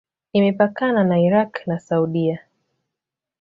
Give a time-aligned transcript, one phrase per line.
[0.33, 2.39] Imepakana na Irak na Saudia.